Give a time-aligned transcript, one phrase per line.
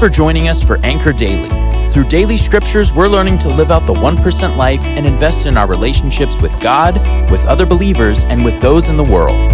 [0.00, 1.50] for joining us for Anchor Daily.
[1.90, 5.68] Through daily scriptures, we're learning to live out the 1% life and invest in our
[5.68, 6.94] relationships with God,
[7.30, 9.52] with other believers, and with those in the world.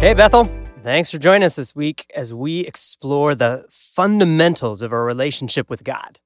[0.00, 0.50] Hey, Bethel.
[0.82, 5.84] Thanks for joining us this week as we explore the fundamentals of our relationship with
[5.84, 6.18] God.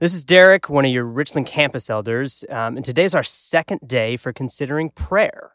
[0.00, 4.16] This is Derek, one of your Richland campus elders, um, and today's our second day
[4.16, 5.50] for considering prayer.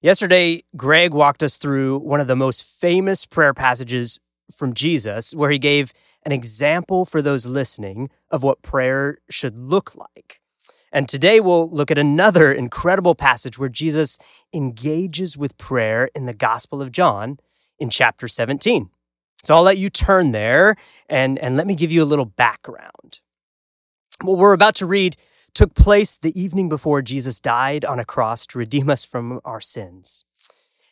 [0.00, 4.20] Yesterday, Greg walked us through one of the most famous prayer passages
[4.50, 5.92] from Jesus, where he gave
[6.24, 10.40] an example for those listening of what prayer should look like.
[10.92, 14.18] And today we'll look at another incredible passage where Jesus
[14.52, 17.38] engages with prayer in the Gospel of John
[17.78, 18.90] in chapter 17.
[19.42, 20.76] So I'll let you turn there
[21.08, 23.20] and, and let me give you a little background.
[24.22, 25.16] What we're about to read
[25.54, 29.60] took place the evening before Jesus died on a cross to redeem us from our
[29.60, 30.24] sins.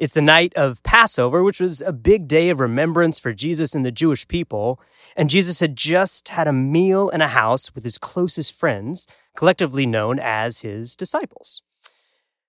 [0.00, 3.84] It's the night of Passover, which was a big day of remembrance for Jesus and
[3.84, 4.80] the Jewish people.
[5.14, 9.06] And Jesus had just had a meal in a house with his closest friends,
[9.36, 11.62] collectively known as his disciples.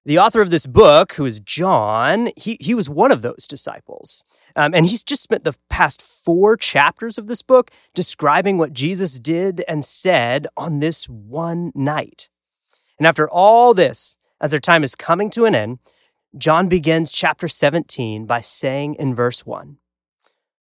[0.05, 4.23] The author of this book, who is John, he, he was one of those disciples.
[4.55, 9.19] Um, and he's just spent the past four chapters of this book describing what Jesus
[9.19, 12.29] did and said on this one night.
[12.97, 15.79] And after all this, as their time is coming to an end,
[16.37, 19.77] John begins chapter 17 by saying in verse 1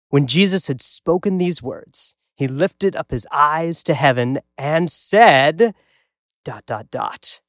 [0.08, 5.75] When Jesus had spoken these words, he lifted up his eyes to heaven and said,
[6.44, 7.42] dot, dot, dot.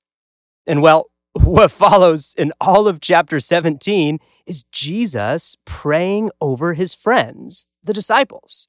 [0.67, 7.67] And well, what follows in all of chapter 17 is Jesus praying over his friends,
[7.81, 8.67] the disciples.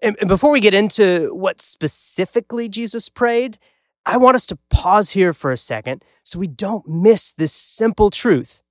[0.00, 3.58] And, before we get into what specifically Jesus prayed,
[4.04, 8.10] I want us to pause here for a second so we don't miss this simple
[8.10, 8.62] truth.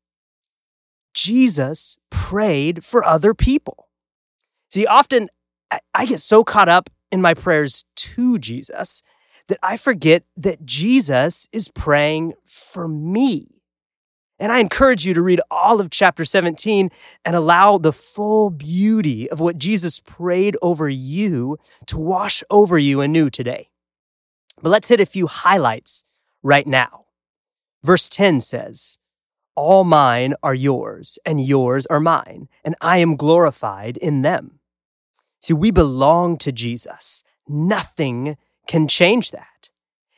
[1.14, 3.90] Jesus prayed for other people.
[4.70, 5.30] See, often
[5.94, 9.02] I, get so caught up in my prayers to Jesus
[9.48, 13.62] that I forget that Jesus is praying for me.
[14.40, 16.90] And I encourage you to read all of chapter 17
[17.24, 23.02] and allow the full beauty of what Jesus prayed over you to wash over you
[23.02, 23.71] anew today.
[24.62, 26.04] But let's hit a few highlights
[26.44, 27.06] right now.
[27.84, 29.00] Verse 10 says,
[29.56, 34.60] All mine are yours, and yours are mine, and I am glorified in them.
[35.40, 37.24] See, we belong to Jesus.
[37.48, 39.72] Nothing can change that.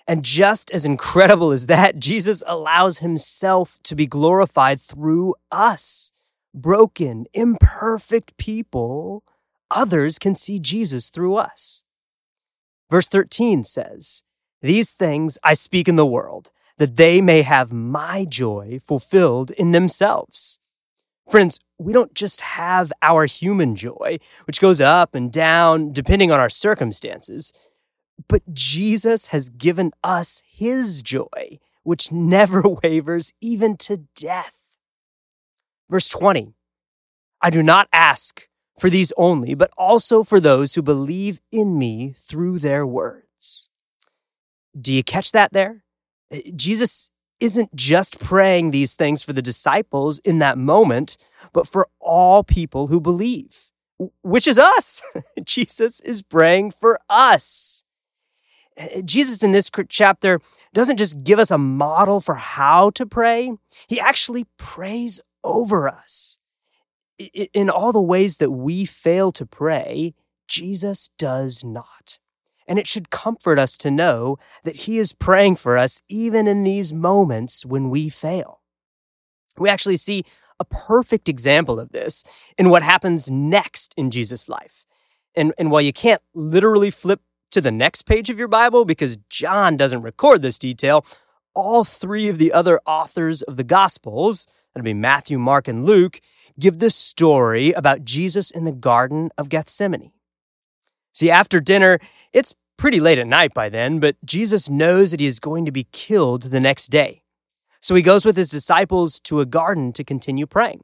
[0.05, 6.11] And just as incredible as that, Jesus allows himself to be glorified through us,
[6.53, 9.23] broken, imperfect people.
[9.71, 11.85] Others can see Jesus through us.
[12.89, 14.23] Verse 13 says,
[14.63, 19.71] These things I speak in the world, that they may have my joy fulfilled in
[19.71, 20.61] themselves.
[21.29, 26.39] Friends, we don't just have our human joy, which goes up and down depending on
[26.39, 27.51] our circumstances.
[28.29, 34.77] But Jesus has given us his joy, which never wavers even to death.
[35.89, 36.53] Verse 20
[37.41, 38.47] I do not ask
[38.79, 43.67] for these only, but also for those who believe in me through their words.
[44.79, 45.83] Do you catch that there?
[46.31, 51.17] Uh, Jesus isn't just praying these things for the disciples in that moment,
[51.51, 53.69] but for all people who believe,
[54.21, 55.01] which is us.
[55.43, 57.83] Jesus is praying for us.
[59.05, 60.39] Jesus in this chapter
[60.73, 63.51] doesn't just give us a model for how to pray,
[63.87, 66.39] he actually prays over us.
[67.53, 70.15] In all the ways that we fail to pray,
[70.47, 72.17] Jesus does not.
[72.67, 76.63] And it should comfort us to know that he is praying for us even in
[76.63, 78.61] these moments when we fail.
[79.57, 80.23] We actually see
[80.59, 82.23] a perfect example of this
[82.57, 84.85] in what happens next in Jesus' life.
[85.35, 87.21] And, and while you can't literally flip
[87.53, 91.05] to the next page of your Bible because John doesn't record this detail.
[91.53, 96.19] All three of the other authors of the Gospels, that'd be Matthew, Mark, and Luke,
[96.59, 100.11] give this story about Jesus in the Garden of Gethsemane.
[101.13, 101.99] See, after dinner,
[102.33, 105.71] it's pretty late at night by then, but Jesus knows that he is going to
[105.71, 107.23] be killed the next day.
[107.79, 110.83] So he goes with his disciples to a garden to continue praying.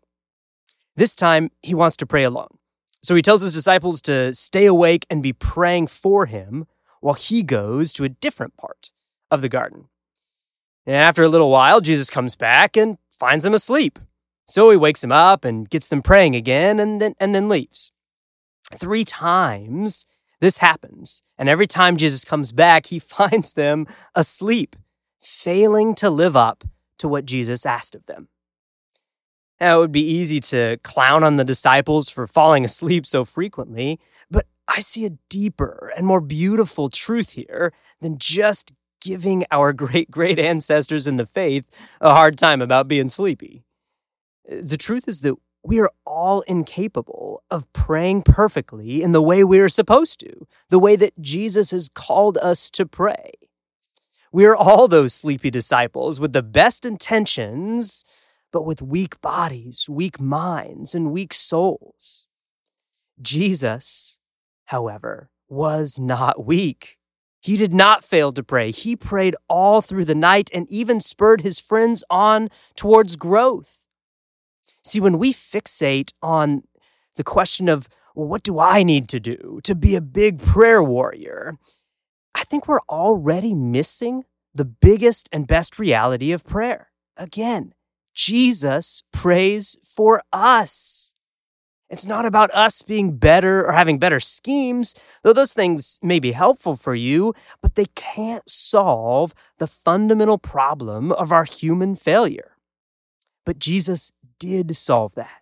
[0.96, 2.58] This time, he wants to pray alone.
[3.02, 6.66] So he tells his disciples to stay awake and be praying for him
[7.00, 8.92] while he goes to a different part
[9.32, 9.86] of the garden.
[10.86, 14.00] And after a little while, Jesus comes back and finds them asleep.
[14.48, 17.92] So he wakes them up and gets them praying again and then, and then leaves.
[18.74, 20.06] Three times
[20.42, 21.24] this happens.
[21.38, 24.76] And every time Jesus comes back, he finds them asleep,
[25.22, 26.64] failing to live up
[26.98, 28.28] to what Jesus asked of them.
[29.60, 34.00] Now, it would be easy to clown on the disciples for falling asleep so frequently,
[34.32, 38.72] but I see a deeper and more beautiful truth here than just
[39.02, 41.66] giving our great great ancestors in the faith
[42.00, 43.64] a hard time about being sleepy.
[44.50, 49.60] The truth is that we are all incapable of praying perfectly in the way we
[49.60, 53.34] are supposed to, the way that Jesus has called us to pray.
[54.32, 58.06] We are all those sleepy disciples with the best intentions,
[58.52, 62.28] but with weak bodies, weak minds, and weak souls.
[63.22, 64.20] Jesus,
[64.66, 66.98] however, was not weak.
[67.42, 68.72] He did not fail to pray.
[68.72, 73.79] He prayed all through the night and even spurred his friends on towards growth.
[74.90, 76.64] See, when we fixate on
[77.16, 80.82] the question of, well, what do I need to do to be a big prayer
[80.82, 81.60] warrior?
[82.34, 86.90] I think we're already missing the biggest and best reality of prayer.
[87.18, 87.76] Again,
[88.16, 91.14] Jesus prays for us.
[91.92, 96.32] It's not about us being better or having better schemes, though those things may be
[96.32, 102.56] helpful for you, but they can't solve the fundamental problem of our human failure.
[103.46, 105.42] But Jesus did solve that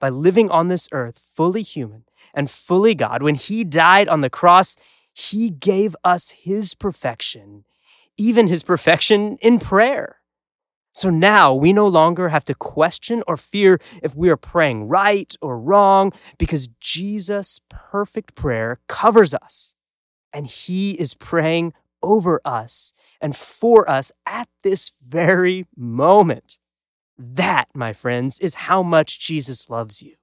[0.00, 2.04] by living on this earth fully human
[2.34, 3.22] and fully God.
[3.22, 4.76] When he died on the cross,
[5.12, 7.64] he gave us his perfection,
[8.16, 10.16] even his perfection in prayer.
[10.92, 15.34] So now we no longer have to question or fear if we are praying right
[15.40, 19.74] or wrong because Jesus' perfect prayer covers us
[20.32, 21.72] and he is praying
[22.02, 26.58] over us and for us at this very moment.
[27.18, 30.16] That, my friends, is how much Jesus loves you.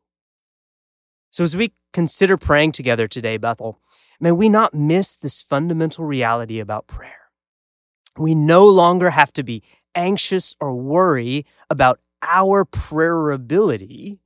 [1.29, 3.79] So as we consider praying together today, Bethel,
[4.19, 7.29] may we not miss this fundamental reality about prayer.
[8.17, 9.63] We no longer have to be
[9.95, 14.19] anxious or worry about our prayer ability,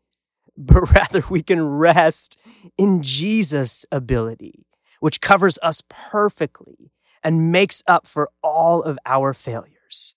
[0.57, 2.39] but rather we can rest
[2.77, 4.65] in Jesus' ability,
[4.99, 6.91] which covers us perfectly
[7.23, 10.15] and makes up for all of our failures.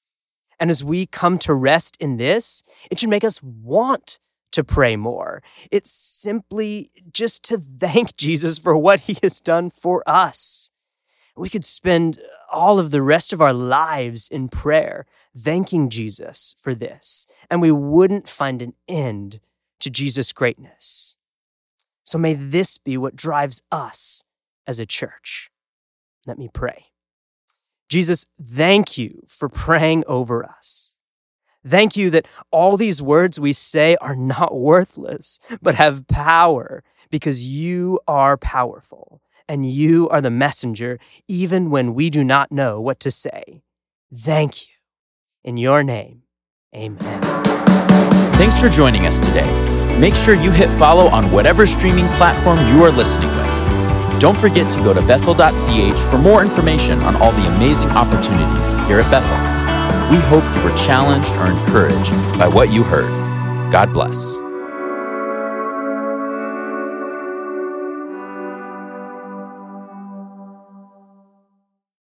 [0.60, 4.18] And as we come to rest in this, it should make us want
[4.52, 5.42] to pray more.
[5.70, 10.72] It's simply just to thank Jesus for what he has done for us.
[11.36, 12.20] We could spend
[12.52, 15.06] all of the rest of our lives in prayer,
[15.36, 19.40] thanking Jesus for this, and we wouldn't find an end
[19.78, 21.16] to Jesus' greatness.
[22.02, 24.24] So may this be what drives us
[24.66, 25.50] as a church.
[26.26, 26.86] Let me pray.
[27.88, 30.96] Jesus, thank you for praying over us.
[31.66, 37.42] Thank you that all these words we say are not worthless, but have power because
[37.42, 43.00] you are powerful and you are the messenger even when we do not know what
[43.00, 43.62] to say.
[44.14, 44.74] Thank you.
[45.44, 46.22] In your name,
[46.74, 47.22] amen.
[48.32, 49.98] Thanks for joining us today.
[49.98, 53.47] Make sure you hit follow on whatever streaming platform you are listening with.
[54.18, 59.00] Don't forget to go to bethel.ch for more information on all the amazing opportunities here
[59.00, 59.38] at Bethel.
[60.10, 63.10] We hope you were challenged or encouraged by what you heard.
[63.70, 64.47] God bless.